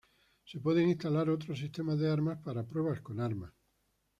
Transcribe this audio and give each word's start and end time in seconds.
Se 0.43 0.59
pueden 0.59 0.89
instalar 0.89 1.29
otros 1.29 1.59
sistemas 1.59 1.99
de 1.99 2.09
armas 2.09 2.39
para 2.39 2.65
pruebas 2.65 3.01
con 3.01 3.19
armas. 3.19 3.53